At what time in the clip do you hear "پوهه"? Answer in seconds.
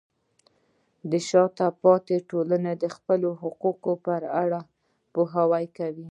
5.13-5.43